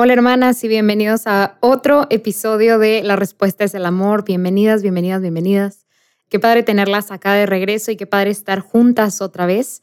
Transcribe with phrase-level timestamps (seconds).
[0.00, 4.24] Hola hermanas y bienvenidos a otro episodio de La Respuesta es el Amor.
[4.24, 5.88] Bienvenidas, bienvenidas, bienvenidas.
[6.28, 9.82] Qué padre tenerlas acá de regreso y qué padre estar juntas otra vez.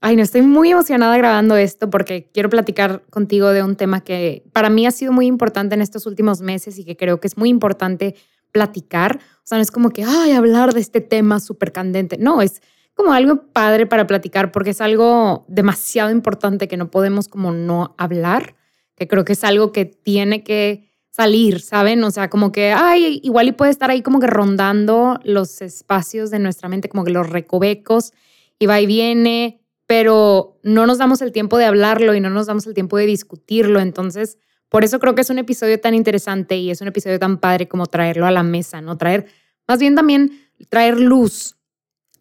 [0.00, 4.42] Ay, no, estoy muy emocionada grabando esto porque quiero platicar contigo de un tema que
[4.52, 7.38] para mí ha sido muy importante en estos últimos meses y que creo que es
[7.38, 8.16] muy importante
[8.50, 9.20] platicar.
[9.20, 12.18] O sea, no es como que, ay, hablar de este tema súper candente.
[12.18, 12.62] No, es
[12.94, 17.94] como algo padre para platicar porque es algo demasiado importante que no podemos como no
[17.96, 18.56] hablar
[19.02, 22.02] que creo que es algo que tiene que salir, ¿saben?
[22.04, 26.30] O sea, como que, ay, igual y puede estar ahí como que rondando los espacios
[26.30, 28.12] de nuestra mente, como que los recovecos,
[28.58, 32.46] y va y viene, pero no nos damos el tiempo de hablarlo y no nos
[32.46, 33.80] damos el tiempo de discutirlo.
[33.80, 37.38] Entonces, por eso creo que es un episodio tan interesante y es un episodio tan
[37.38, 38.96] padre como traerlo a la mesa, ¿no?
[38.96, 39.26] Traer,
[39.66, 40.30] más bien también
[40.68, 41.56] traer luz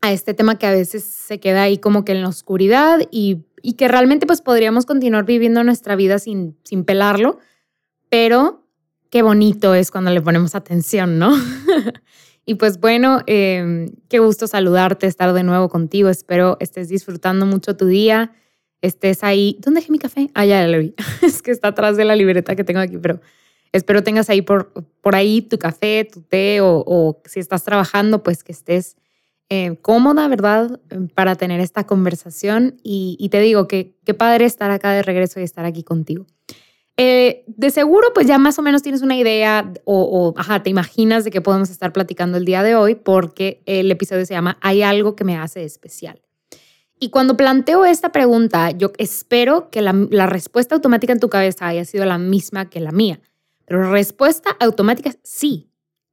[0.01, 3.45] a este tema que a veces se queda ahí como que en la oscuridad y
[3.61, 7.39] y que realmente pues podríamos continuar viviendo nuestra vida sin, sin pelarlo,
[8.09, 8.67] pero
[9.09, 11.33] qué bonito es cuando le ponemos atención, ¿no?
[12.45, 17.75] y pues bueno, em, qué gusto saludarte, estar de nuevo contigo, espero estés disfrutando mucho
[17.75, 18.33] tu día,
[18.81, 19.57] estés ahí.
[19.59, 20.29] ¿Dónde dejé mi café?
[20.33, 23.21] Ah, ya lo vi, es que está atrás de la libreta que tengo aquí, pero
[23.71, 24.71] espero tengas ahí por,
[25.01, 28.97] por ahí tu café, tu té o si estás trabajando, pues que estés
[29.53, 30.79] eh, cómoda, ¿verdad?
[31.13, 35.43] Para tener esta conversación y, te digo que qué padre estar acá de regreso y
[35.43, 36.25] estar aquí contigo.
[36.95, 41.25] Eh, de seguro, pues ya más o menos tienes una idea o, ajá, te imaginas
[41.25, 44.83] de qué podemos estar platicando el día de hoy porque el episodio se llama Hay
[44.83, 46.21] algo que me hace especial.
[46.97, 51.67] Y cuando planteo esta pregunta, yo espero que la, la respuesta automática en tu cabeza
[51.67, 53.19] haya sido la misma que la mía.
[53.65, 55.70] Pero respuesta automática sí.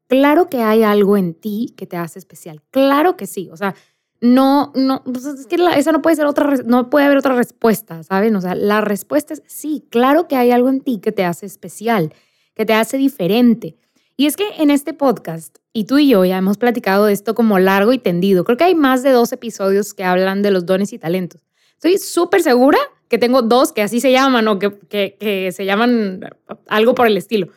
[0.08, 2.62] Claro que hay algo en ti que te hace especial.
[2.70, 3.50] Claro que sí.
[3.52, 3.74] O sea,
[4.20, 8.02] no, no, pues, es que esa no puede ser otra, no puede haber otra respuesta,
[8.02, 8.34] ¿saben?
[8.34, 11.46] O sea, la respuesta es sí, claro que hay algo en ti que te hace
[11.46, 12.12] especial,
[12.54, 13.76] que te hace diferente.
[14.16, 17.36] Y es que en este podcast, y tú y yo ya hemos platicado de esto
[17.36, 20.66] como largo y tendido, creo que hay más de dos episodios que hablan de los
[20.66, 21.42] dones y talentos.
[21.74, 25.64] Estoy súper segura que tengo dos que así se llaman o que, que, que se
[25.64, 26.28] llaman
[26.66, 27.48] algo por el estilo.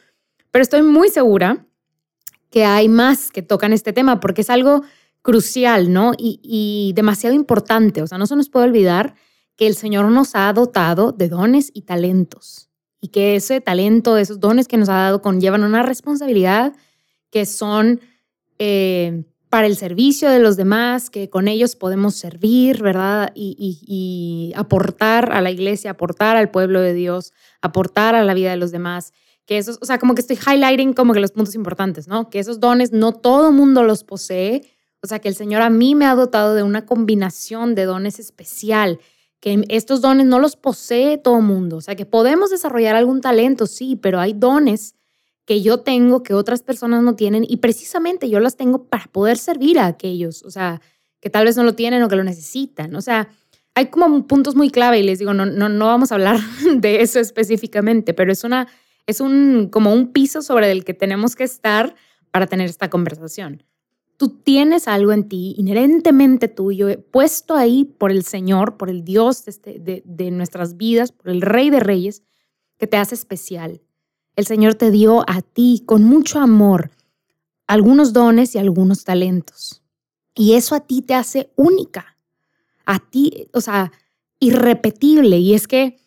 [0.51, 1.65] Pero estoy muy segura
[2.51, 4.83] que hay más que tocan este tema porque es algo
[5.23, 6.11] crucial, ¿no?
[6.17, 8.01] Y, demasiado importante.
[8.01, 9.15] O sea, no se nos puede olvidar
[9.55, 12.69] que el Señor nos ha dotado de dones y talentos
[12.99, 16.73] y que ese talento, esos dones que nos ha dado conllevan una responsabilidad
[17.31, 18.01] que son
[18.59, 23.31] eh, para el servicio de los demás, que con ellos podemos servir, ¿verdad?
[23.35, 28.57] y aportar a la iglesia, aportar al pueblo de Dios, aportar a la vida de
[28.57, 29.13] los demás
[29.45, 32.29] que esos, o sea, como que estoy highlighting como que los puntos importantes, ¿no?
[32.29, 34.61] Que esos dones no todo mundo los posee,
[35.01, 38.19] o sea, que el Señor a mí me ha dotado de una combinación de dones
[38.19, 38.99] especial,
[39.39, 43.65] que estos dones no los posee todo mundo, o sea, que podemos desarrollar algún talento,
[43.65, 44.95] sí, pero hay dones
[45.45, 49.37] que yo tengo que otras personas no tienen y precisamente yo las tengo para poder
[49.37, 50.79] servir a aquellos, o sea,
[51.19, 53.29] que tal vez no lo tienen o que lo necesitan, o sea,
[53.73, 56.39] hay como puntos muy clave y les digo, no, no, no vamos a hablar
[56.75, 58.67] de eso específicamente, pero es una
[59.07, 61.95] es un, como un piso sobre el que tenemos que estar
[62.31, 63.63] para tener esta conversación.
[64.17, 69.45] Tú tienes algo en ti inherentemente tuyo, puesto ahí por el Señor, por el Dios
[69.45, 72.23] de, este, de, de nuestras vidas, por el Rey de Reyes,
[72.77, 73.81] que te hace especial.
[74.35, 76.91] El Señor te dio a ti con mucho amor
[77.67, 79.81] algunos dones y algunos talentos.
[80.35, 82.17] Y eso a ti te hace única,
[82.85, 83.91] a ti, o sea,
[84.39, 85.37] irrepetible.
[85.37, 85.97] Y es que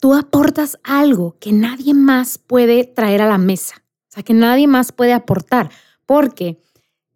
[0.00, 4.66] tú aportas algo que nadie más puede traer a la mesa, o sea, que nadie
[4.66, 5.70] más puede aportar,
[6.06, 6.58] porque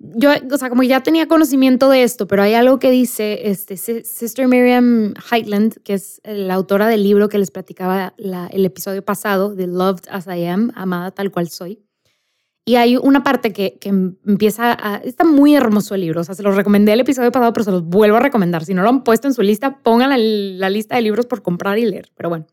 [0.04, 3.76] yo, o sea, como ya tenía conocimiento de esto, pero hay algo que dice este,
[3.76, 9.54] Sister Miriam Heitland, que es la autora del libro que les platicaba el episodio pasado,
[9.54, 11.78] de Loved as I Am, Amada tal cual soy.
[12.64, 14.96] Y hay una parte que, que empieza a...
[14.98, 17.72] Está muy hermoso el libro, o sea, se los recomendé el episodio pasado, pero se
[17.72, 18.64] los vuelvo a recomendar.
[18.64, 21.42] Si no lo han puesto en su lista, pongan la, la lista de libros por
[21.42, 22.10] comprar y leer.
[22.16, 22.46] Pero bueno,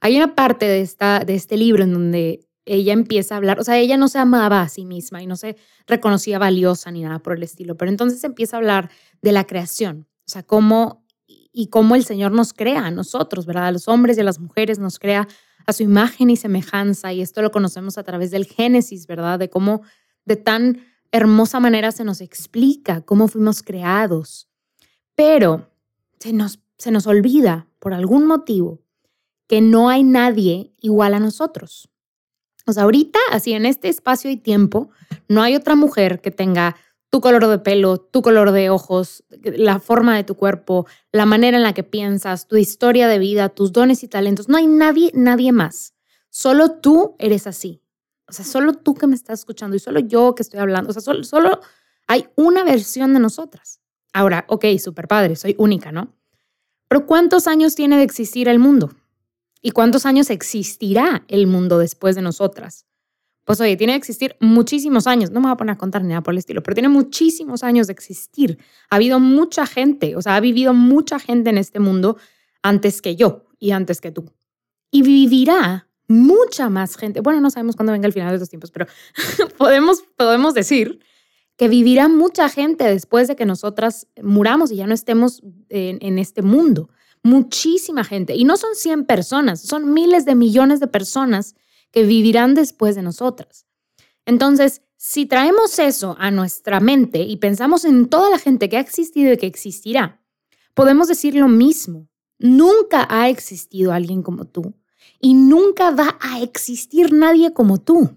[0.00, 3.64] hay una parte de, esta, de este libro en donde ella empieza a hablar, o
[3.64, 5.56] sea, ella no se amaba a sí misma y no se
[5.86, 8.90] reconocía valiosa ni nada por el estilo, pero entonces empieza a hablar
[9.22, 11.04] de la creación, o sea, cómo
[11.52, 13.66] y cómo el Señor nos crea a nosotros, ¿verdad?
[13.66, 15.26] A los hombres y a las mujeres nos crea
[15.66, 19.38] a su imagen y semejanza y esto lo conocemos a través del Génesis, ¿verdad?
[19.38, 19.82] De cómo
[20.24, 24.48] de tan hermosa manera se nos explica cómo fuimos creados.
[25.14, 25.70] Pero
[26.20, 28.79] se nos, se nos olvida por algún motivo
[29.50, 31.90] que no hay nadie igual a nosotros.
[32.68, 34.90] O sea, ahorita, así en este espacio y tiempo,
[35.26, 36.76] no hay otra mujer que tenga
[37.08, 41.56] tu color de pelo, tu color de ojos, la forma de tu cuerpo, la manera
[41.56, 44.48] en la que piensas, tu historia de vida, tus dones y talentos.
[44.48, 45.94] No hay nadie, nadie más.
[46.28, 47.82] Solo tú eres así.
[48.28, 50.90] O sea, solo tú que me estás escuchando y solo yo que estoy hablando.
[50.90, 51.60] O sea, solo,
[52.06, 53.80] hay una versión de nosotras.
[54.12, 56.14] Ahora, ok, super padre, soy única, ¿no?
[56.86, 58.90] Pero ¿cuántos años tiene de existir el mundo?
[59.62, 62.86] ¿Y cuántos años existirá el mundo después de nosotras?
[63.44, 66.22] Pues oye, tiene que existir muchísimos años, no me voy a poner a contar nada
[66.22, 68.58] por el estilo, pero tiene muchísimos años de existir.
[68.90, 72.16] Ha habido mucha gente, o sea, ha vivido mucha gente en este mundo
[72.62, 74.32] antes que yo y antes que tú.
[74.90, 77.20] Y vivirá mucha más gente.
[77.20, 78.86] Bueno, no sabemos cuándo venga el final de los tiempos, pero
[79.58, 81.00] podemos, podemos decir
[81.56, 86.42] que vivirá mucha gente después de que nosotras muramos y ya no estemos en este
[86.42, 86.88] mundo
[87.22, 88.34] muchísima gente.
[88.34, 91.54] Y no son 100 personas, son miles de millones de personas
[91.90, 93.66] que vivirán después de nosotras.
[94.24, 98.80] Entonces, si traemos eso a nuestra mente y pensamos en toda la gente que ha
[98.80, 100.22] existido y que existirá,
[100.74, 102.08] podemos decir lo mismo.
[102.38, 104.74] Nunca ha existido alguien como tú
[105.20, 108.14] y nunca va a existir nadie como tú.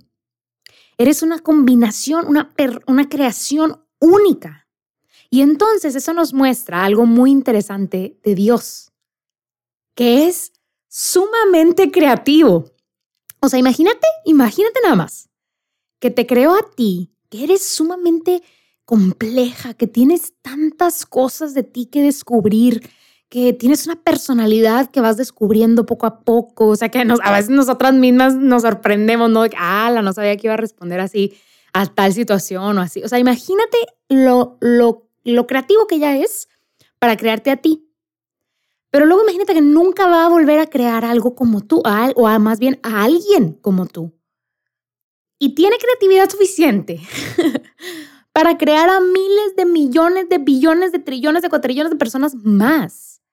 [0.98, 2.54] Eres una combinación, una,
[2.88, 4.68] una creación única.
[5.30, 8.93] Y entonces eso nos muestra algo muy interesante de Dios
[9.96, 10.54] que es
[10.88, 12.66] sumamente creativo.
[13.40, 15.30] O sea, imagínate, imagínate nada más,
[16.00, 18.44] que te creo a ti, que eres sumamente
[18.86, 22.90] compleja, que tienes tantas cosas de ti que descubrir,
[23.30, 27.50] que tienes una personalidad que vas descubriendo poco a poco, o sea, que a veces
[27.50, 29.46] nosotras mismas nos sorprendemos, ¿no?
[29.58, 31.34] Ah, la no sabía que iba a responder así
[31.74, 33.02] a tal situación o así.
[33.04, 33.78] O sea, imagínate
[34.10, 36.48] lo, lo, lo creativo que ella es
[37.00, 37.90] para crearte a ti.
[38.94, 42.38] Pero luego imagínate que nunca va a volver a crear algo como tú, o a,
[42.38, 44.14] más bien a alguien como tú.
[45.40, 47.00] Y tiene creatividad suficiente
[48.34, 53.24] para crear a miles de millones de billones de trillones de cuatrillones de personas más.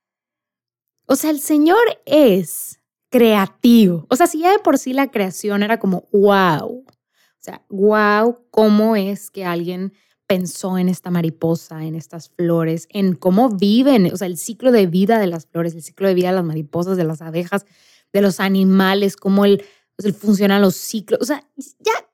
[1.05, 2.81] O sea, el Señor es
[3.11, 4.07] creativo.
[4.09, 6.87] O sea, si ya de por sí la creación era como, wow.
[6.87, 9.93] O sea, wow, cómo es que alguien
[10.31, 14.87] pensó en esta mariposa, en estas flores, en cómo viven, o sea, el ciclo de
[14.87, 17.67] vida de las flores, el ciclo de vida de las mariposas, de las abejas,
[18.13, 19.65] de los animales, cómo el,
[19.97, 21.19] pues, funcionan los ciclos.
[21.21, 22.09] O sea, ya,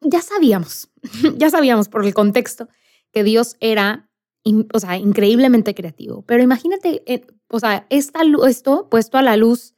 [0.00, 0.90] ya sabíamos,
[1.36, 2.68] ya sabíamos por el contexto
[3.12, 4.10] que Dios era,
[4.74, 6.24] o sea, increíblemente creativo.
[6.26, 9.76] Pero imagínate, eh, o sea, esta, esto puesto a la luz,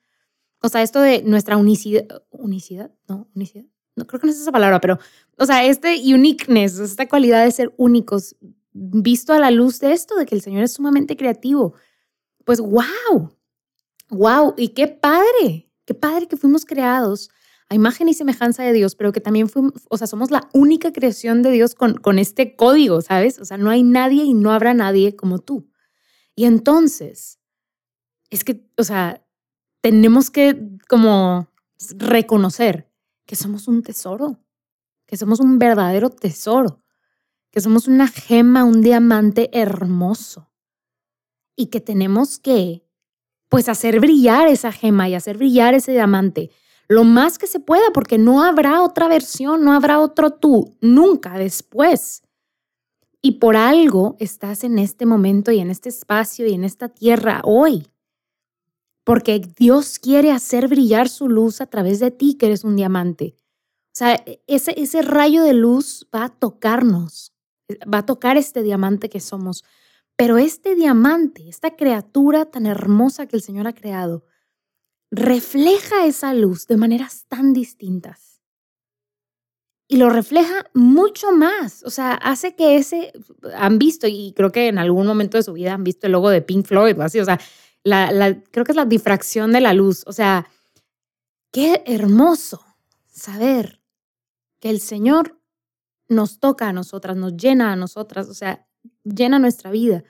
[0.62, 4.52] o sea, esto de nuestra unicidad, unicidad, no, unicidad, no creo que no es esa
[4.52, 4.98] palabra, pero,
[5.38, 8.36] o sea, este uniqueness, esta cualidad de ser únicos,
[8.72, 11.74] visto a la luz de esto, de que el Señor es sumamente creativo,
[12.44, 13.36] pues wow,
[14.08, 17.30] wow, y qué padre, qué padre que fuimos creados
[17.68, 20.92] a imagen y semejanza de Dios, pero que también fuimos, o sea, somos la única
[20.92, 23.38] creación de Dios con, con este código, ¿sabes?
[23.38, 25.70] O sea, no hay nadie y no habrá nadie como tú.
[26.34, 27.38] Y entonces,
[28.30, 29.24] es que, o sea,
[29.80, 31.48] tenemos que como
[31.96, 32.91] reconocer
[33.32, 34.44] que somos un tesoro,
[35.06, 36.84] que somos un verdadero tesoro,
[37.50, 40.52] que somos una gema, un diamante hermoso
[41.56, 42.86] y que tenemos que,
[43.48, 46.50] pues, hacer brillar esa gema y hacer brillar ese diamante
[46.88, 51.38] lo más que se pueda, porque no habrá otra versión, no habrá otro tú, nunca
[51.38, 52.24] después.
[53.22, 57.40] Y por algo estás en este momento y en este espacio y en esta tierra
[57.44, 57.86] hoy
[59.04, 63.36] porque Dios quiere hacer brillar su luz a través de ti, que eres un diamante.
[63.88, 67.32] O sea, e, ese, ese rayo de luz va a tocarnos,
[67.92, 69.64] va a tocar este diamante que somos.
[70.16, 74.24] Pero este diamante, esta criatura tan hermosa que el Señor ha creado,
[75.10, 78.40] refleja esa luz de maneras tan distintas.
[79.88, 81.82] Y lo refleja mucho más.
[81.82, 83.12] O sea, hace que ese,
[83.54, 86.30] han visto, y creo que en algún momento de su vida han visto el logo
[86.30, 87.38] de Pink Floyd o así, o sea,
[87.84, 90.04] la, creo que es la difracción de la luz.
[90.06, 90.46] O sea,
[91.50, 92.64] qué hermoso
[93.06, 93.80] saber
[94.60, 95.40] que el Señor
[96.08, 98.66] nos toca a nosotras, nos llena a nosotras, o sea,
[99.04, 100.04] llena nuestra vida.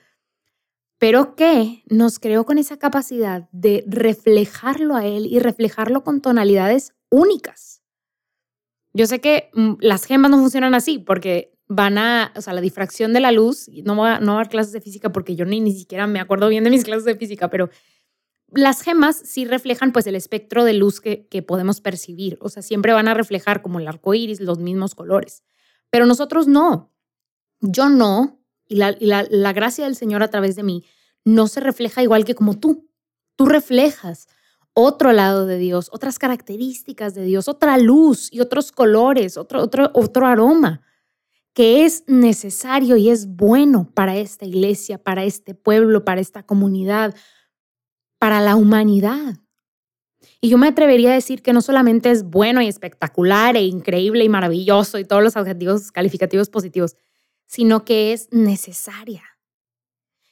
[0.99, 6.93] Pero que nos creó con esa capacidad de reflejarlo a Él y reflejarlo con tonalidades
[7.09, 7.81] únicas.
[8.93, 12.61] Yo sé que mm, las gemas no funcionan así porque van a, o sea, la
[12.61, 15.59] difracción de la luz, no voy a, no dar clases de física porque yo ni,
[15.59, 17.69] ni siquiera me acuerdo bien de mis clases de física, pero
[18.51, 22.61] las gemas sí reflejan pues el espectro de luz que, que podemos percibir, o sea,
[22.61, 25.43] siempre van a reflejar como el arco iris los mismos colores,
[25.89, 26.91] pero nosotros no.
[27.59, 30.83] Yo no, y, la, la, la gracia del Señor a través de mí
[31.23, 32.89] no se refleja igual que como tú.
[33.35, 34.27] Tú reflejas
[34.73, 39.89] otro lado de Dios, otras características de Dios, otra luz y otros colores, otro, otro,
[39.93, 40.81] otro aroma
[41.53, 47.15] que es necesario y es bueno para esta iglesia, para este pueblo, para esta comunidad,
[48.17, 49.35] para la humanidad.
[50.41, 54.23] Y yo me atrevería a decir que no solamente es bueno y espectacular e increíble
[54.23, 56.95] y maravilloso y todos los adjetivos calificativos positivos,
[57.45, 59.23] sino que es necesaria.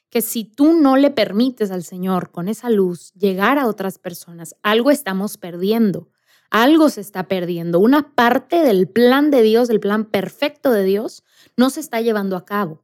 [0.09, 4.55] Que si tú no le permites al Señor con esa luz llegar a otras personas,
[4.63, 6.09] algo estamos perdiendo,
[6.51, 7.79] algo se está perdiendo.
[7.79, 11.23] Una parte del plan de Dios, del plan perfecto de Dios,
[11.57, 12.83] no se está llevando a cabo.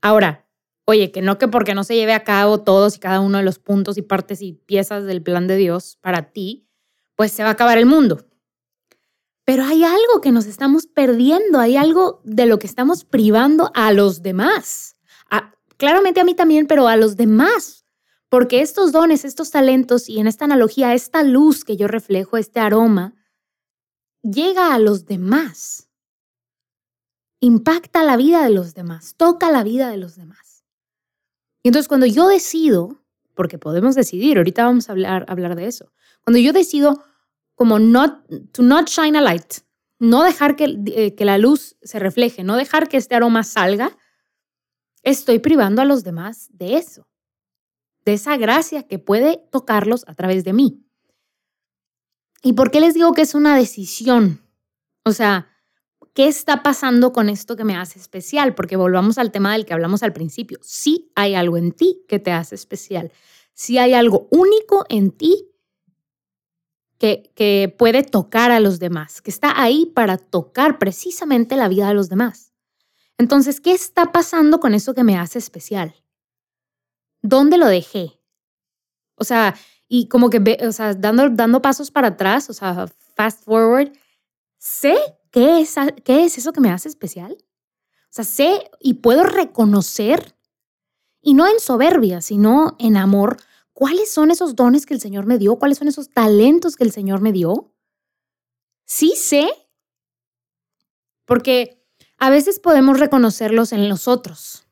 [0.00, 0.46] Ahora,
[0.90, 3.44] Oye, que no que porque no se lleve a cabo todos y cada uno de
[3.44, 6.66] los puntos y partes y piezas del plan de Dios para ti,
[7.14, 8.26] pues se va a acabar el mundo.
[9.44, 13.92] Pero hay algo que nos estamos perdiendo, hay algo de lo que estamos privando a
[13.92, 14.96] los demás.
[15.76, 17.79] claramente a mí también, pero a los demás.
[18.30, 22.60] Porque estos dones, estos talentos y en esta analogía, esta luz que yo reflejo, este
[22.60, 23.14] aroma,
[24.22, 25.88] llega a los demás.
[27.40, 30.64] Impacta la vida de los demás, toca la vida de los demás.
[31.62, 33.02] Y entonces cuando yo decido,
[33.34, 37.02] porque podemos decidir, ahorita vamos a hablar, hablar de eso, cuando yo decido
[37.56, 39.54] como not, to not shine a light,
[39.98, 43.98] no dejar que, eh, que la luz se refleje, no dejar que este aroma salga,
[45.02, 47.09] estoy privando a los demás de eso,
[48.04, 50.84] de esa gracia que puede tocarlos a través de mí.
[52.42, 54.40] ¿Y por qué les digo que es una decisión?
[55.04, 55.48] O sea,
[56.14, 58.54] ¿qué está pasando con esto que me hace especial?
[58.54, 60.58] Porque volvamos al tema del que hablamos al principio.
[60.62, 63.12] Sí hay algo en ti que te hace especial.
[63.52, 65.50] Sí hay algo único en ti
[66.98, 71.88] que, que puede tocar a los demás, que está ahí para tocar precisamente la vida
[71.88, 72.52] de los demás.
[73.18, 75.94] Entonces, ¿qué está pasando con eso que me hace especial?
[77.22, 78.20] ¿Dónde lo dejé?
[79.16, 79.56] O sea,
[79.88, 83.92] y como que, o sea, dando, dando pasos para atrás, o sea, fast forward,
[84.58, 84.96] sé
[85.30, 85.74] ¿qué es,
[86.04, 87.32] ¿qué es eso que me hace especial?
[87.32, 90.34] O sea, sé y puedo reconocer,
[91.22, 93.36] y no en soberbia, sino en amor,
[93.72, 96.92] cuáles son esos dones que el Señor me dio, cuáles son esos talentos que el
[96.92, 97.72] Señor me dio.
[98.84, 99.48] Sí sé,
[101.24, 101.86] porque
[102.18, 104.66] a veces podemos reconocerlos en los otros.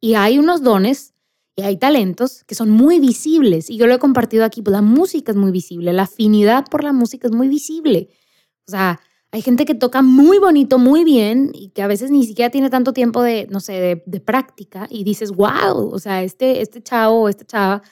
[0.00, 1.14] Y hay unos dones
[1.60, 3.68] y hay talentos que son muy visibles.
[3.68, 6.82] Y yo lo he compartido aquí, pues la música es muy visible, la afinidad por
[6.82, 8.08] la música es muy visible.
[8.66, 9.00] O sea,
[9.30, 12.70] hay gente que toca muy bonito, muy bien y que a veces ni siquiera tiene
[12.70, 17.22] tanto tiempo de, no sé, de, práctica y dices, wow, o sea, este, este chavo
[17.22, 17.82] o esta chava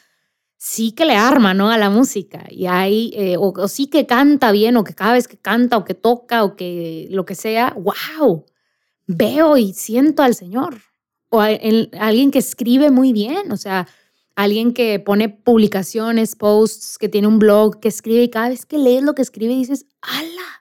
[0.57, 1.71] sí que le arma, ¿no?
[1.71, 5.29] A la música y hay, eh, o, sí que canta bien o que cada vez
[5.29, 8.47] que canta o que toca o que lo que sea, wow,
[9.07, 10.88] veo y siento al Señor.
[11.31, 13.87] O alguien que escribe muy bien, o sea,
[14.35, 18.79] alguien que pone publicaciones, posts, que tiene un blog, que escribe y cada vez que
[18.79, 20.59] lees lo que escribe dices, ¡ala!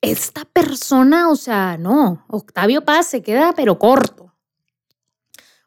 [0.00, 4.34] esta persona, o sea, no, Octavio Paz se queda pero corto.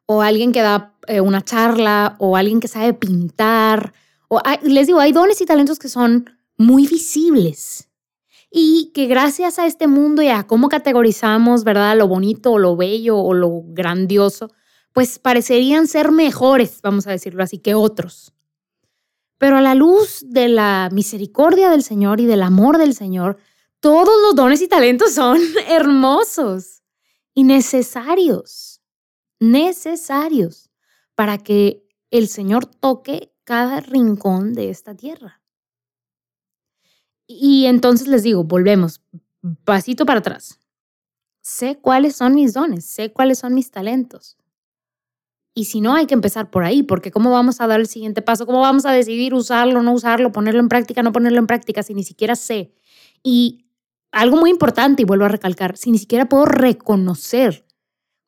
[0.05, 3.93] O alguien que da eh, una charla, o alguien que sabe pintar.
[4.27, 7.90] O les digo, hay dones y talentos que son muy visibles
[8.51, 11.97] y que gracias a este mundo y a cómo categorizamos, ¿verdad?
[11.97, 14.51] Lo bonito o lo bello o lo grandioso,
[14.91, 18.33] pues parecerían ser mejores, vamos a decirlo así, que otros.
[19.37, 23.37] Pero a la luz de la misericordia del Señor y del amor del Señor,
[23.79, 25.39] todos los dones y talentos son
[25.69, 26.83] hermosos
[27.33, 28.81] y necesarios,
[29.39, 30.69] necesarios
[31.15, 35.40] para que el Señor toque cada rincón de esta tierra.
[37.39, 39.01] Y entonces les digo, volvemos,
[39.63, 40.59] pasito para atrás.
[41.41, 44.37] Sé cuáles son mis dones, sé cuáles son mis talentos.
[45.53, 48.21] Y si no, hay que empezar por ahí, porque ¿cómo vamos a dar el siguiente
[48.21, 48.45] paso?
[48.45, 51.93] ¿Cómo vamos a decidir usarlo, no usarlo, ponerlo en práctica, no ponerlo en práctica, si
[51.93, 52.73] ni siquiera sé?
[53.23, 53.65] Y
[54.11, 57.65] algo muy importante y vuelvo a recalcar, si ni siquiera puedo reconocer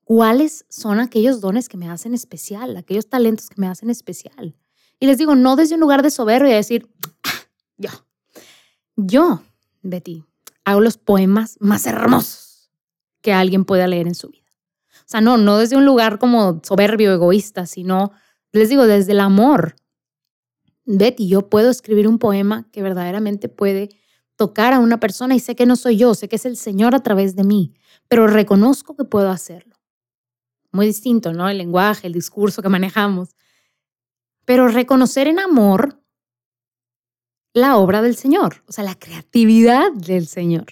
[0.04, 4.56] cuáles son aquellos dones que me hacen especial, aquellos talentos que me hacen especial.
[5.00, 6.90] Y les digo, no desde un lugar de soberbia, decir,
[7.24, 7.90] ah, yo,
[8.96, 9.42] yo,
[9.82, 10.26] Betty,
[10.66, 12.72] hago los poemas más hermosos
[13.22, 14.44] que alguien pueda leer en su vida.
[15.00, 18.12] O sea, no, no desde un lugar como soberbio, egoísta, sino,
[18.52, 19.76] les digo, desde el amor.
[20.86, 23.90] Betty, yo puedo escribir un poema que verdaderamente puede
[24.36, 26.96] tocar a una persona y sé que no soy yo, sé que es el Señor
[26.96, 27.74] a través de mí,
[28.08, 29.76] pero reconozco que puedo hacerlo.
[30.72, 31.48] Muy distinto, ¿no?
[31.50, 33.36] El lenguaje, el discurso que manejamos.
[34.46, 36.03] Pero reconocer en amor
[37.54, 40.66] la obra del Señor, o sea, la creatividad del Señor.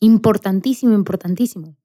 [0.00, 1.76] Importantísimo, importantísimo.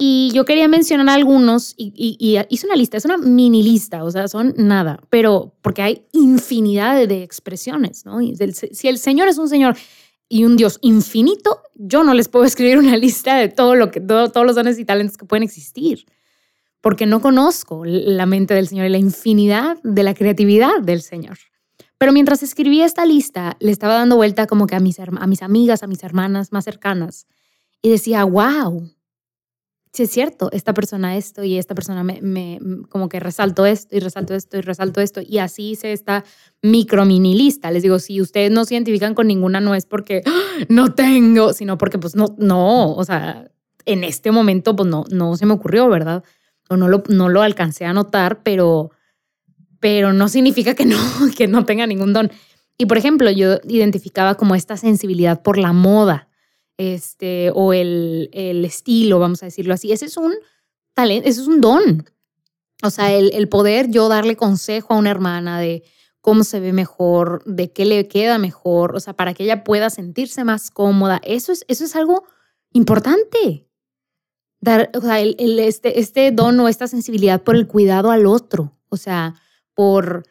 [0.00, 4.28] Y yo quería mencionar algunos y, hice una lista, es una mini lista, o sea,
[4.28, 8.20] son nada, pero porque hay infinidad de, expresiones, ¿no?
[8.20, 9.76] si el Señor es un Señor
[10.28, 14.00] y un Dios infinito, yo no les puedo escribir una lista de todo lo que,
[14.00, 16.06] todos los dones y talentos que pueden existir,
[16.80, 21.38] porque no conozco la mente del Señor y la infinidad de la creatividad del Señor.
[21.98, 25.42] Pero mientras escribía esta lista, le estaba dando vuelta como que a mis, a mis
[25.42, 27.26] amigas, a mis hermanas más cercanas,
[27.82, 28.88] y decía, wow,
[29.92, 34.00] sí es cierto, esta persona esto y esta persona me, como que resalto esto y
[34.00, 36.24] resalto esto y resalto esto y así hice esta
[36.62, 37.70] micro mini lista.
[37.70, 40.64] Les digo, si ustedes no se identifican con ninguna no es porque ¡Ah!
[40.68, 43.50] no tengo, sino porque pues no, no, o sea,
[43.86, 46.22] en este momento pues no, no se me ocurrió, ¿verdad?
[46.68, 48.90] O no lo, no lo alcancé a notar, pero,
[49.80, 50.96] pero no significa que no,
[51.36, 52.30] que no tenga ningún don.
[52.76, 56.28] Y por ejemplo, yo identificaba como esta sensibilidad por la moda
[56.76, 59.92] este, o el, el estilo, vamos a decirlo así.
[59.92, 60.32] Ese es un
[60.94, 62.08] talento, ese es un don.
[62.82, 65.82] O sea, el, el poder yo darle consejo a una hermana de
[66.20, 69.90] cómo se ve mejor, de qué le queda mejor, o sea, para que ella pueda
[69.90, 71.20] sentirse más cómoda.
[71.24, 72.24] Eso es, eso es algo
[72.72, 73.66] importante.
[74.60, 78.26] Dar, o sea, el, el, este, este don o esta sensibilidad por el cuidado al
[78.26, 79.34] otro, o sea,
[79.78, 80.24] por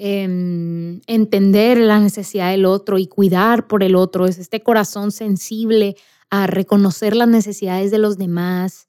[0.00, 5.96] Em, entender la necesidad del otro y cuidar por el otro, es este corazón sensible
[6.30, 8.86] a reconocer las necesidades de los demás,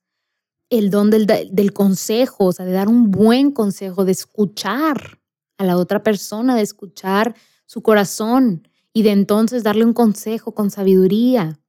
[0.70, 5.20] el don del, del consejo, o sea, de dar un buen consejo, de escuchar
[5.58, 7.34] a la otra persona, de escuchar
[7.66, 11.60] su corazón y de entonces darle un consejo con sabiduría.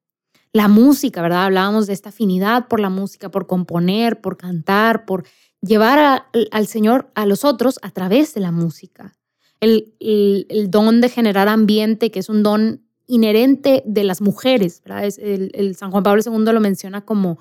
[0.53, 1.47] La música, ¿verdad?
[1.47, 5.25] Hablábamos de esta afinidad por la música, por componer, por cantar, por
[5.63, 9.15] llevar al Señor a los otros a través de la música
[9.61, 15.05] el, el, don de generar ambiente, que es un don inherente de las mujeres, ¿verdad?
[15.05, 17.39] Es el, San Juan Pablo II lo menciona como,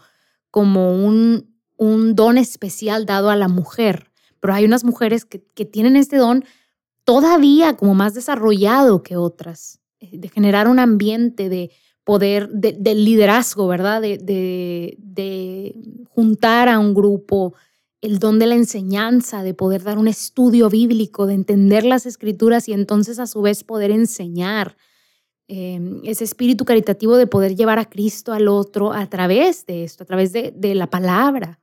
[0.52, 5.66] como un, un don especial dado a la mujer, pero hay unas mujeres que, que
[5.66, 6.44] tienen este don
[7.04, 11.72] todavía como más desarrollado que otras, eh, de generar un ambiente, de
[12.04, 14.02] poder, de, de liderazgo, ¿verdad?
[14.02, 15.76] De, de, de,
[16.10, 17.54] juntar a un grupo,
[18.02, 22.70] el don de la enseñanza, de poder dar un estudio bíblico, de entender las escrituras
[22.70, 24.78] y entonces a su vez poder enseñar.
[25.52, 30.04] Em, ese espíritu caritativo de poder llevar a Cristo al otro a través de esto,
[30.04, 31.60] a través de, la palabra.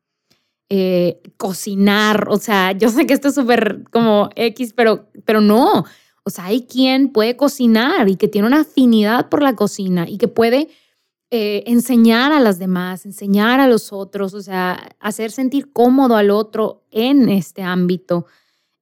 [0.69, 5.85] Eh, cocinar, o sea, yo sé que esto es súper como X, pero, pero no.
[6.25, 10.19] O sea, hay quien puede cocinar y que tiene una afinidad por la cocina y
[10.19, 10.69] que puede
[11.31, 16.31] eh, enseñar a las demás, enseñar a los otros, o sea, hacer sentir cómodo al
[16.31, 18.27] otro en este ámbito.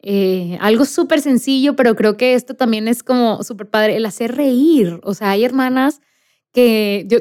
[0.01, 4.37] Eh, algo súper sencillo, pero creo que esto también es como súper padre, el hacer
[4.37, 5.01] reír.
[5.05, 6.03] O sea, hay hermanas
[6.53, 7.19] que yo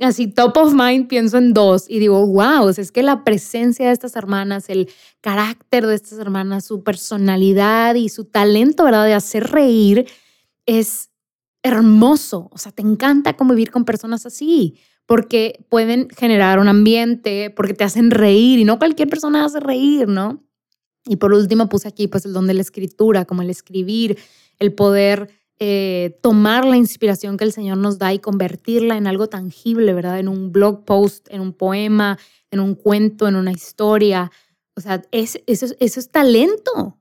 [0.00, 3.92] así top of mind pienso en dos y digo, wow, es que la presencia de
[3.92, 9.06] estas hermanas, el carácter de estas hermanas, su personalidad y su talento, ¿verdad?
[9.06, 10.06] De hacer reír
[10.66, 11.10] es
[11.62, 12.48] hermoso.
[12.52, 17.84] O sea, te encanta convivir con personas así, porque pueden generar un ambiente, porque te
[17.84, 20.44] hacen reír y no cualquier persona hace reír, ¿no?
[21.06, 24.18] Y por último puse aquí pues el don de la escritura, como el escribir,
[24.58, 29.28] el poder eh, tomar la inspiración que el Señor nos da y convertirla en algo
[29.28, 30.20] tangible, ¿verdad?
[30.20, 32.18] En un blog post, en un poema,
[32.50, 34.30] en un cuento, en una historia.
[34.76, 36.98] O sea, es, eso, eso es talento,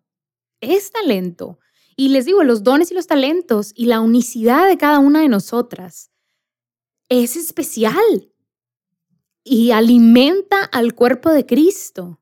[0.62, 1.60] es talento.
[1.98, 5.28] Y les digo, los dones y los talentos y la unicidad de cada una de
[5.28, 6.12] nosotras
[7.10, 8.32] es especial
[9.44, 12.22] y alimenta al cuerpo de Cristo.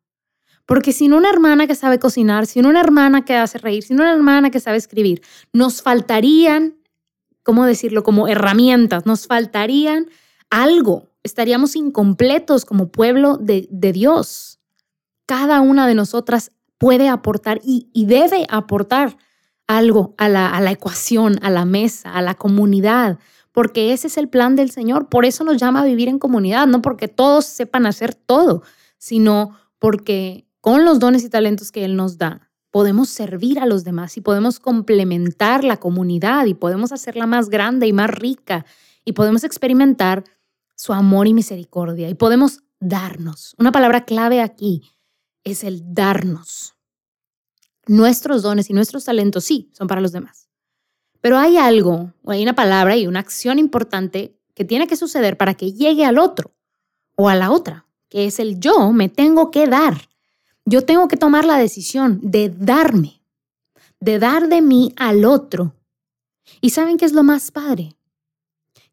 [0.65, 4.13] Porque sin una hermana que sabe cocinar, sin una hermana que hace reír, sin una
[4.13, 5.21] hermana que sabe escribir,
[5.53, 6.77] nos faltarían,
[7.43, 8.03] ¿cómo decirlo?
[8.03, 10.09] Como herramientas, nos faltarían
[10.49, 11.09] algo.
[11.23, 14.59] Estaríamos incompletos como pueblo de, Dios.
[15.25, 19.17] Cada una de nosotras puede aportar y, debe aportar
[19.67, 23.19] algo a la, a la ecuación, a la mesa, a la comunidad,
[23.51, 25.10] porque ese es el plan del Señor.
[25.10, 28.63] Por eso nos llama a vivir en comunidad, no porque todos sepan hacer todo,
[28.97, 33.86] sino porque con los dones y talentos que Él nos da, podemos servir a los
[33.86, 38.65] demás y podemos complementar la comunidad y podemos hacerla más grande y más rica
[39.06, 40.25] y podemos experimentar
[40.75, 43.56] su amor y misericordia y podemos darnos.
[43.58, 44.82] Una palabra clave aquí
[45.45, 46.74] es el darnos.
[47.87, 50.49] Nuestros dones y nuestros talentos sí son para los demás.
[51.21, 55.37] Pero hay algo, o hay una palabra y una acción importante que tiene que suceder
[55.37, 56.53] para que llegue al otro
[57.15, 60.09] o a la otra, que es el yo me tengo que dar.
[60.65, 63.21] Yo tengo que tomar la decisión de darme,
[63.99, 65.75] de dar de mí al otro.
[66.61, 67.95] ¿Y saben qué es lo más padre?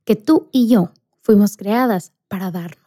[0.05, 2.82] Que tú y yo fuimos creadas para darnos.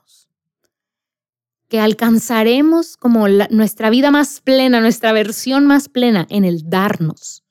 [1.68, 7.46] Que alcanzaremos como nuestra vida más plena, nuestra versión más plena en el darnos.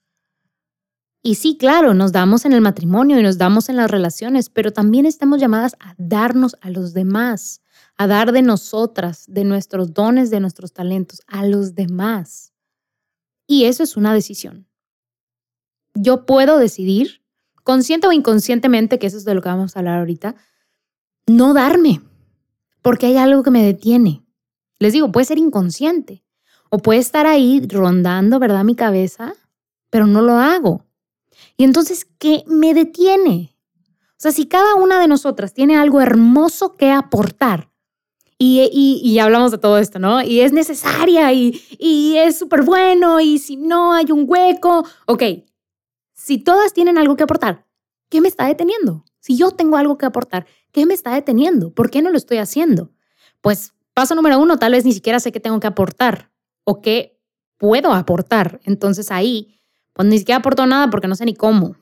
[1.27, 4.74] Y sí, claro, nos damos en el matrimonio y nos damos en las relaciones, pero
[4.74, 7.62] también estamos llamadas a darnos a los demás,
[7.96, 12.53] a dar de nosotras, de nuestros dones, de nuestros talentos, a los demás.
[13.46, 14.68] Y eso es una decisión.
[15.94, 17.22] Yo puedo decidir,
[17.62, 20.35] consciente o inconscientemente, que eso es de lo que vamos a hablar ahorita,
[21.27, 22.03] no darme,
[22.85, 24.23] porque hay algo que me detiene.
[24.79, 26.23] Les digo, puede ser inconsciente
[26.68, 28.62] o puede estar ahí rondando, ¿verdad?
[28.62, 29.33] Mi cabeza,
[29.88, 30.85] pero no lo hago.
[31.57, 33.57] Y entonces, ¿qué me detiene?
[34.11, 37.70] O sea, si cada una de nosotras tiene algo hermoso que aportar,
[38.37, 38.68] y,
[39.03, 40.20] y, hablamos de todo esto, ¿no?
[40.20, 45.23] Y es necesaria y, y es súper bueno y si no hay un hueco, ok,
[46.12, 47.64] si todas tienen algo que aportar,
[48.11, 49.05] ¿qué me está deteniendo?
[49.20, 51.72] Si yo tengo algo que aportar, ¿qué me está deteniendo?
[51.72, 52.90] ¿Por qué no lo estoy haciendo?
[53.40, 56.32] Pues paso número uno, tal vez ni siquiera sé qué tengo que aportar
[56.64, 57.18] o qué
[57.56, 58.60] puedo aportar.
[58.64, 59.60] Entonces ahí,
[59.92, 61.76] pues ni siquiera aporto nada porque no sé ni cómo.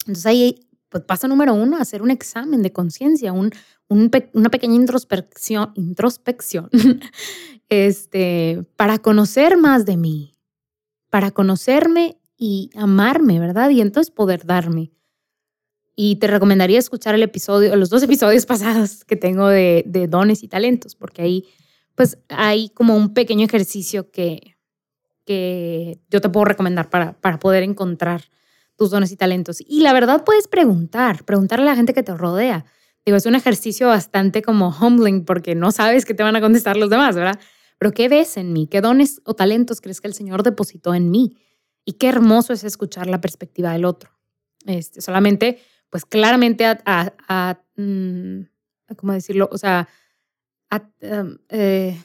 [0.00, 3.52] Entonces ahí, pues paso número uno, hacer un examen de conciencia, un,
[3.88, 6.70] una pequeña introspección, introspección
[7.68, 10.34] este, para conocer más de mí,
[11.10, 13.68] para conocerme y amarme, ¿verdad?
[13.68, 14.92] Y entonces poder darme.
[16.00, 20.48] Y te recomendaría escuchar el episodio, los dos episodios pasados que tengo de, dones y
[20.48, 21.48] talentos, porque ahí
[21.96, 24.56] pues hay como un pequeño ejercicio que,
[25.24, 28.22] que yo te puedo recomendar para, para poder encontrar
[28.76, 29.60] tus dones y talentos.
[29.66, 32.64] Y la verdad puedes preguntar, preguntarle a la gente que te rodea.
[33.04, 36.76] Digo, es un ejercicio bastante como humbling porque no sabes qué te van a contestar
[36.76, 37.40] los demás, ¿verdad?
[37.76, 38.68] Pero ¿qué ves en mí?
[38.68, 41.34] ¿Qué dones o talentos crees que el Señor depositó en mí?
[41.84, 44.12] Y qué hermoso es escuchar la perspectiva del otro.
[44.64, 45.58] Este, solamente
[45.90, 48.40] pues claramente a, mm,
[48.96, 49.48] ¿cómo decirlo?
[49.52, 49.88] O sea,
[51.00, 52.00] em, eh,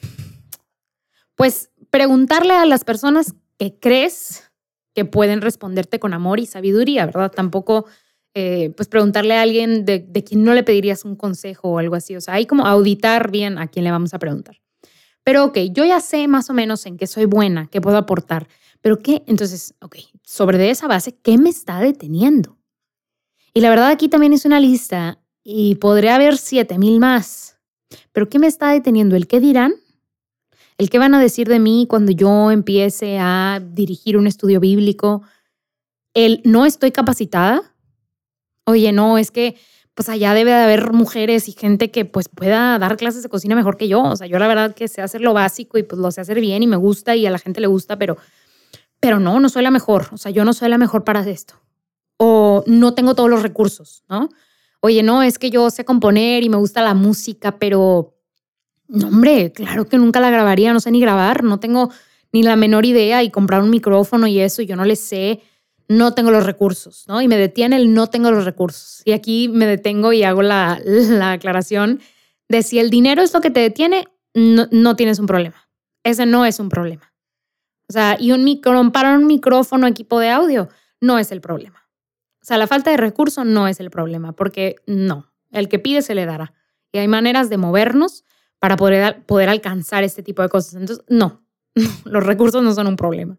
[1.34, 4.50] pues preguntarle a las personas que crees
[4.94, 7.32] que pueden responderte con amor y sabiduría, ¿verdad?
[7.32, 7.86] Tampoco,
[8.34, 11.96] eh, pues preguntarle a alguien de, de, quien no le pedirías un consejo o algo
[11.96, 12.16] así.
[12.16, 14.60] O sea, hay como auditar bien a quién le vamos a preguntar.
[15.24, 18.46] Pero ok, yo ya sé más o menos en qué soy buena, qué puedo aportar,
[18.82, 22.58] pero qué, entonces, ok, sobre esa base, ¿qué me está deteniendo?
[23.56, 27.56] Y la verdad aquí también es una lista y podría haber siete mil más.
[28.10, 29.14] Pero ¿qué me está deteniendo?
[29.14, 29.74] ¿El qué dirán?
[30.76, 35.22] ¿El qué van a decir de mí cuando yo empiece a dirigir un estudio bíblico?
[36.14, 37.62] ¿El no estoy capacitada?
[38.66, 39.54] Oye, no, es que
[39.94, 43.54] pues allá debe de haber mujeres y gente que pues pueda dar clases de cocina
[43.54, 44.02] mejor que yo.
[44.02, 46.40] O sea, yo la verdad que sé hacer lo básico y pues lo sé hacer
[46.40, 48.16] bien y me gusta y a la gente le gusta, pero,
[48.98, 50.08] pero no, no soy la mejor.
[50.10, 51.63] O sea, yo no soy la mejor para esto
[52.16, 54.28] o no tengo todos los recursos, ¿no?
[54.80, 58.14] Oye, no, es que yo sé componer y me gusta la música, pero,
[58.86, 61.90] no, hombre, claro que nunca la grabaría, no sé ni grabar, no tengo
[62.32, 65.40] ni la menor idea y comprar un micrófono y eso, yo no le sé,
[65.88, 67.22] no tengo los recursos, ¿no?
[67.22, 69.02] Y me detiene el no tengo los recursos.
[69.04, 72.00] Y aquí me detengo y hago la, la aclaración
[72.48, 75.68] de si el dinero es lo que te detiene, no, no tienes un problema.
[76.02, 77.12] Ese no es un problema.
[77.88, 80.68] O sea, y un micro, para un micrófono, equipo de audio,
[81.00, 81.83] no es el problema.
[82.44, 86.02] O sea, la falta de recursos no es el problema, porque no, el que pide
[86.02, 86.52] se le dará.
[86.92, 88.26] Y hay maneras de movernos
[88.58, 90.74] para poder, poder alcanzar este tipo de cosas.
[90.74, 91.42] Entonces, no,
[92.04, 93.38] los recursos no son un problema.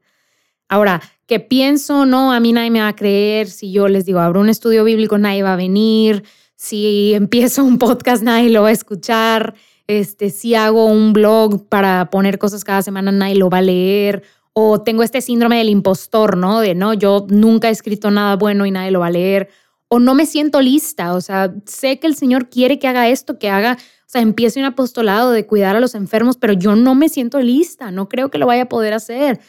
[0.70, 3.48] Ahora, que pienso, no, a mí nadie me va a creer.
[3.48, 6.24] Si yo les digo, abro un estudio bíblico, nadie va a venir.
[6.56, 9.54] Si empiezo un podcast, nadie lo va a escuchar.
[9.86, 14.24] Este, si hago un blog para poner cosas cada semana, nadie lo va a leer
[14.58, 16.62] o tengo este síndrome del impostor, ¿no?
[16.62, 19.50] De no, yo nunca he escrito nada bueno y nadie lo va a leer,
[19.90, 23.38] o no me siento lista, o sea, sé que el Señor quiere que haga esto,
[23.38, 26.96] que haga, o sea, empiece un apostolado de cuidar a los enfermos, pero yo no
[26.96, 29.42] me siento lista, no creo que lo vaya a poder hacer.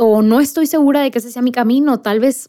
[0.00, 2.00] O no estoy segura de que ese sea mi camino.
[2.00, 2.48] Tal vez,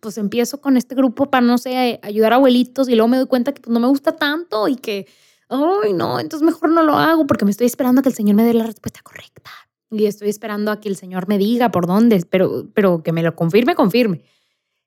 [0.00, 3.26] pues empiezo con este grupo para, no sé, ayudar a abuelitos y luego me doy
[3.26, 5.06] cuenta que pues, no me gusta tanto y que,
[5.48, 8.36] ay, no, entonces mejor no lo hago porque me estoy esperando a que el Señor
[8.36, 9.50] me dé la respuesta correcta
[9.92, 13.22] y estoy esperando a que el Señor me diga por dónde, pero, pero que me
[13.22, 14.24] lo confirme, confirme.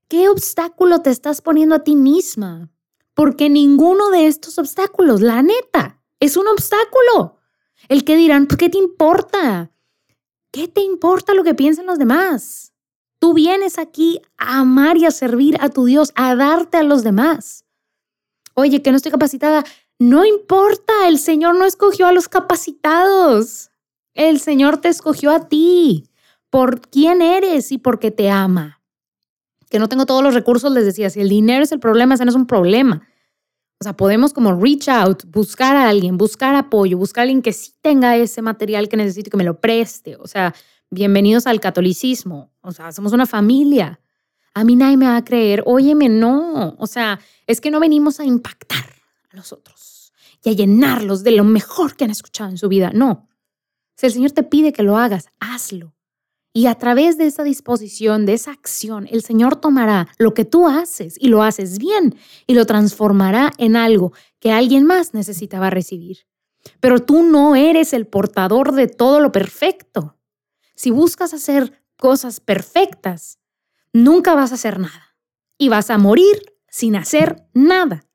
[0.08, 2.72] ¿Qué obstáculo te estás poniendo a ti misma?
[3.14, 7.38] Porque ninguno de estos obstáculos, la neta, es un obstáculo.
[7.88, 9.72] El que dirán, ¿por qué te importa?
[10.52, 12.74] ¿Qué te importa lo que piensen los demás?
[13.20, 17.04] Tú vienes aquí a amar y a servir a tu Dios, a darte a los
[17.04, 17.66] demás.
[18.54, 19.64] Oye, que no estoy capacitada.
[20.00, 23.72] No importa, el Señor no escogió a los capacitados.
[24.16, 26.10] El Señor te escogió a ti
[26.50, 28.82] por quién eres y porque te ama.
[29.70, 32.24] Que no tengo todos los recursos, les decía, si el dinero es el problema, ese
[32.24, 33.06] no es un problema.
[33.78, 37.52] O sea, podemos como reach out, buscar a alguien, buscar apoyo, buscar a alguien que
[37.52, 40.16] sí tenga ese material que necesito y que me lo preste.
[40.16, 40.56] O sea,
[40.90, 42.54] bienvenidos al catolicismo.
[42.62, 44.00] O sea, somos una familia.
[44.54, 46.78] A mí nadie me va a creer, óyeme, no.
[46.80, 48.86] O sea, es que no venimos a impactar
[49.30, 52.92] a los otros y a llenarlos de lo mejor que han escuchado en su vida.
[52.94, 53.28] No.
[53.96, 55.96] Si el Señor te pide que lo hagas, hazlo.
[56.54, 60.68] Y a través de esa disposición, de esa acción, el Señor tomará lo que tú
[60.68, 62.16] haces y lo haces bien
[62.48, 66.28] y lo transformará en algo que alguien más necesitaba recibir.
[66.80, 70.18] Pero tú no eres el portador de todo lo perfecto.
[70.76, 73.40] Si buscas hacer cosas perfectas,
[73.92, 75.18] nunca vas a hacer nada.
[75.58, 78.06] Y vas a morir sin hacer nada.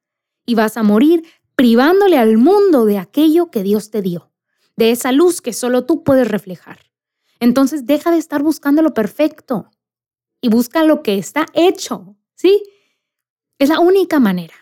[0.46, 1.24] Y vas a morir
[1.56, 4.29] privándole al mundo de aquello que Dios te dio,
[4.80, 6.90] de esa luz que solo tú puedes reflejar.
[7.38, 9.70] Entonces deja de estar buscando lo perfecto
[10.40, 12.62] y busca lo que está hecho, ¿sí?
[13.58, 14.54] Es la única manera,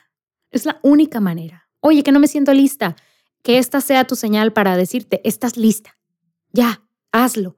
[0.50, 1.68] es la única manera.
[1.78, 2.96] Oye, que no me siento lista,
[3.44, 5.96] que esta sea tu señal para decirte, estás lista.
[6.52, 7.56] Ya, hazlo.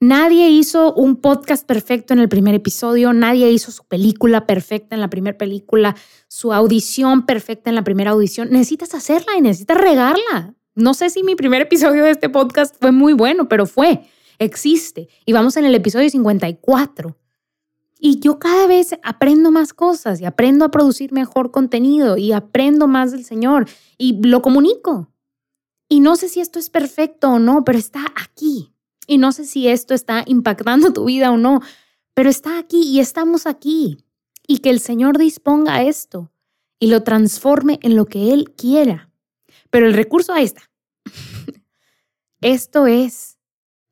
[0.00, 5.02] Nadie hizo un podcast perfecto en el primer episodio, nadie hizo su película perfecta en
[5.02, 5.94] la primera película,
[6.26, 8.48] su audición perfecta en la primera audición.
[8.50, 10.54] Necesitas hacerla y necesitas regarla.
[10.74, 14.08] No sé si mi primer episodio de este podcast fue muy bueno, pero fue
[14.38, 15.08] existe.
[15.24, 17.16] Y vamos en el episodio 54.
[17.98, 22.88] Y yo cada vez aprendo más cosas y aprendo a producir mejor contenido y aprendo
[22.88, 25.12] más del Señor y lo comunico.
[25.88, 28.74] Y no sé si esto es perfecto o no, pero está aquí.
[29.06, 31.60] Y no sé si esto está impactando tu vida o no,
[32.14, 33.98] pero está aquí y estamos aquí.
[34.46, 36.32] Y que el Señor disponga esto
[36.80, 39.11] y lo transforme en lo que Él quiera.
[39.72, 40.70] Pero el recurso ahí está.
[42.42, 43.38] esto es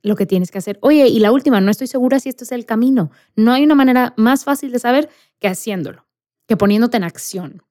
[0.02, 0.78] lo que tienes que hacer.
[0.82, 3.10] Oye, y la última, no estoy segura si esto es el camino.
[3.34, 6.06] No hay una manera más fácil de saber que haciéndolo,
[6.46, 7.62] que poniéndote en acción.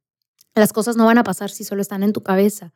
[0.56, 2.74] Las cosas no van a pasar si solo están en tu cabeza.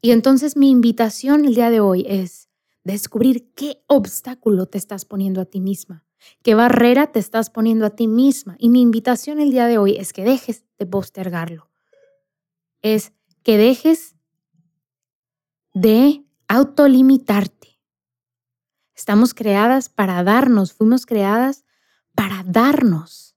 [0.00, 2.48] Y entonces mi invitación el día de hoy es
[2.84, 6.06] descubrir qué obstáculo te estás poniendo a ti misma,
[6.42, 8.56] qué barrera te estás poniendo a ti misma.
[8.58, 11.70] Y mi invitación el día de hoy es que dejes de postergarlo.
[12.80, 14.13] Es que dejes
[15.74, 17.64] de autolimitarte
[18.94, 21.64] Estamos creadas para darnos, fuimos creadas
[22.14, 23.34] para darnos.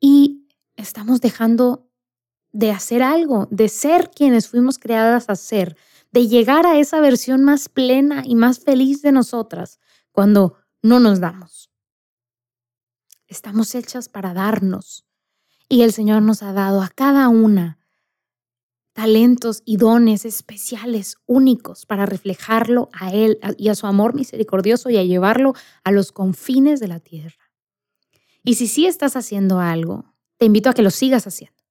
[0.00, 1.90] Y estamos dejando
[2.52, 5.76] de hacer algo, de ser quienes fuimos creadas a ser,
[6.12, 9.80] de llegar a esa versión más plena y más feliz de nosotras
[10.12, 11.70] cuando no nos damos.
[13.26, 15.06] Estamos hechas para darnos
[15.68, 17.78] y el Señor nos ha dado a cada una
[18.96, 24.96] talentos y dones especiales, únicos, para reflejarlo a Él y a su amor misericordioso y
[24.96, 25.52] a llevarlo
[25.84, 27.52] a los confines de la tierra.
[28.42, 31.62] Y si sí estás haciendo algo, te invito a que lo sigas haciendo,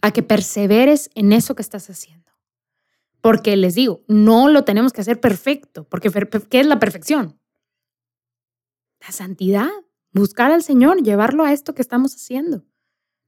[0.00, 2.32] a que perseveres en eso que estás haciendo.
[3.20, 6.10] Porque les digo, no lo tenemos que hacer perfecto, porque
[6.48, 7.38] ¿qué es la perfección?
[8.98, 9.68] La santidad,
[10.10, 12.64] buscar al Señor, llevarlo a esto que estamos haciendo.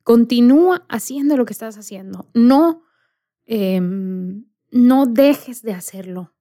[0.03, 2.31] Continúa haciendo lo que estás haciendo.
[2.33, 2.85] No
[3.47, 6.35] Em, no dejes de hacerlo.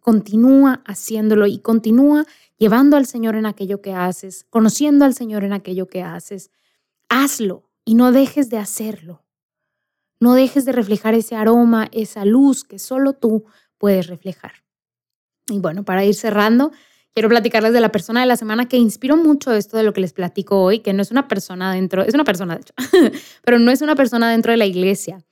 [0.00, 2.26] Continúa haciéndolo y continúa
[2.58, 6.50] llevando al Señor en aquello que haces, conociendo al Señor en aquello que haces.
[7.08, 9.24] Hazlo y no dejes de hacerlo.
[10.20, 13.44] No dejes de reflejar ese aroma, esa luz que solo tú
[13.78, 14.52] puedes reflejar.
[15.48, 16.72] Y bueno, para ir cerrando,
[17.12, 20.00] quiero platicarles de la persona de la semana que inspiró mucho esto de lo que
[20.00, 22.74] les platico hoy, que no es una persona dentro, es una persona de hecho,
[23.44, 25.24] pero no es una persona dentro de la iglesia.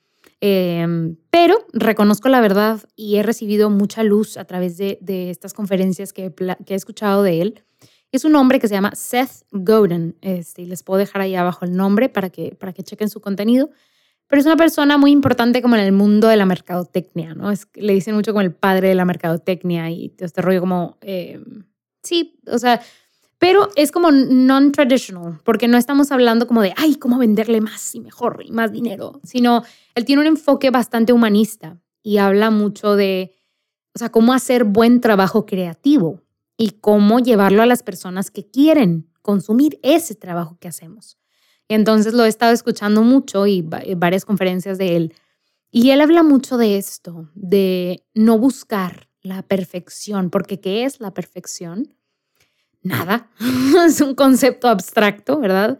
[0.45, 6.11] Em, pero reconozco la verdad y he recibido mucha luz a través de, estas conferencias
[6.11, 6.33] que,
[6.67, 7.63] he escuchado de él.
[8.11, 10.17] Es un hombre que se llama Seth Godin.
[10.19, 13.69] Este, les puedo dejar ahí abajo el nombre para que, para que chequen su contenido.
[14.27, 17.49] Pero es una persona muy importante como en el mundo de la mercadotecnia, ¿no?
[17.49, 21.63] Es, le dicen mucho como el padre de la mercadotecnia y este rollo como, em,
[22.01, 22.81] sí, o sea,
[23.43, 27.99] pero es como non-traditional, porque no estamos hablando como de, ay, cómo venderle más y
[27.99, 29.63] mejor y más dinero, sino
[29.95, 33.35] él tiene un enfoque bastante humanista y habla mucho de,
[33.93, 36.21] o sea, cómo hacer buen trabajo creativo
[36.55, 41.17] y cómo llevarlo a las personas que quieren consumir ese trabajo que hacemos.
[41.67, 45.15] entonces lo he estado escuchando mucho y varias conferencias de él.
[45.69, 51.13] Y él habla mucho de esto, de no buscar la perfección, porque ¿qué es la
[51.13, 51.93] perfección?
[52.83, 53.29] Nada,
[53.87, 55.79] es un concepto abstracto, ¿verdad?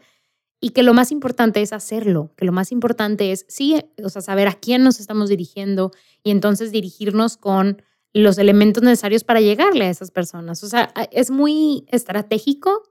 [0.60, 4.22] Y que lo más importante es hacerlo, que lo más importante es, sí, o sea,
[4.22, 5.92] saber a quién nos estamos dirigiendo
[6.24, 7.82] y entonces dirigirnos con
[8.14, 10.64] los elementos necesarios para llegarle a esas personas.
[10.64, 12.84] O sea, es muy estratégico,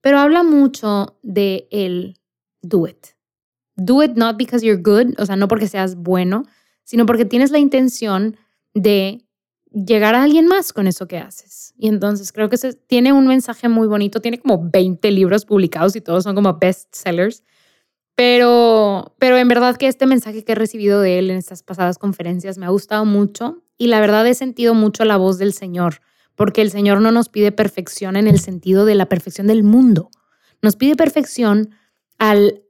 [0.00, 2.18] pero habla mucho de el
[2.62, 3.08] do it.
[3.76, 6.44] Do it not because you're good, o sea, no porque seas bueno,
[6.84, 8.36] sino porque tienes la intención
[8.72, 9.23] de
[9.74, 11.74] llegar a alguien más con eso que haces.
[11.76, 15.96] Y entonces creo que se, tiene un mensaje muy bonito, tiene como 20 libros publicados
[15.96, 17.42] y todos son como best sellers.
[18.14, 21.98] Pero, pero en verdad que este mensaje que he recibido de él en estas pasadas
[21.98, 26.00] conferencias me ha gustado mucho y la verdad he sentido mucho la voz del Señor,
[26.36, 30.10] porque el Señor no nos pide perfección en el sentido de la perfección del mundo,
[30.62, 31.70] nos pide perfección
[32.16, 32.64] al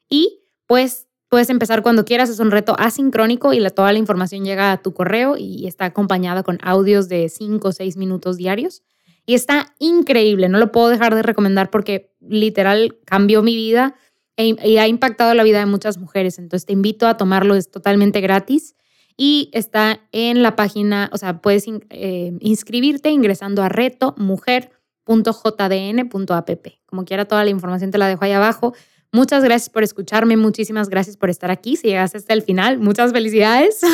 [0.09, 4.71] Y pues Puedes empezar cuando quieras, es un reto asincrónico y toda la información llega
[4.71, 8.81] a tu correo y está acompañada con audios de 5 o 6 minutos diarios.
[9.27, 13.93] Y está increíble, no lo puedo dejar de recomendar porque literal cambió mi vida
[14.37, 16.39] e, y ha impactado la vida de muchas mujeres.
[16.39, 18.75] Entonces te invito a tomarlo, es totalmente gratis
[19.15, 26.67] y está en la página, o sea, puedes eh, inscribirte ingresando a retomujer.jdn.app.
[26.87, 28.73] Como quiera, toda la información te la dejo ahí abajo.
[29.11, 31.75] Muchas gracias por escucharme, muchísimas gracias por estar aquí.
[31.75, 33.81] Si llegaste hasta el final, muchas felicidades.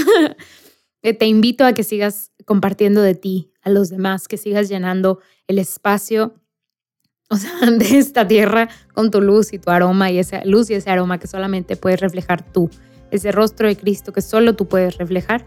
[1.07, 5.19] Eh, te invito a que sigas compartiendo de ti a los demás, que sigas llenando
[5.45, 6.33] el espacio
[7.29, 10.75] o sea, de esta tierra con tu luz y tu aroma y esa luz y
[10.75, 12.69] ese aroma que solamente puedes reflejar tú,
[13.11, 15.45] ese rostro de Cristo que solo tú puedes reflejar.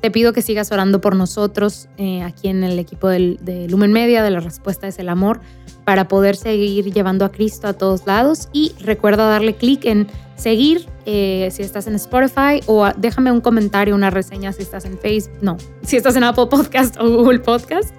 [0.00, 4.22] Te pido que sigas orando por nosotros eh, aquí en el equipo de Lumen Media,
[4.22, 5.40] de la respuesta es el amor,
[5.84, 8.48] para poder seguir llevando a Cristo a todos lados.
[8.52, 10.06] Y recuerda darle clic en
[10.36, 14.98] seguir eh, si estás en Spotify o déjame un comentario, una reseña si estás en
[14.98, 17.94] Facebook, no, si estás en Apple Podcast o Google Podcast.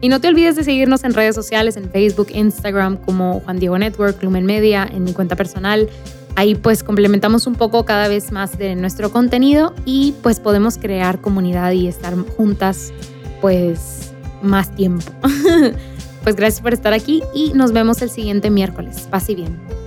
[0.00, 3.78] Y no te olvides de seguirnos en redes sociales, en Facebook, Instagram, como Juan Diego
[3.78, 5.88] Network, Lumen Media, en mi cuenta personal.
[6.34, 11.20] Ahí pues complementamos un poco cada vez más de nuestro contenido y pues podemos crear
[11.20, 12.92] comunidad y estar juntas
[13.40, 15.12] pues más tiempo.
[16.22, 19.08] Pues gracias por estar aquí y nos vemos el siguiente miércoles.
[19.10, 19.81] Paz y bien.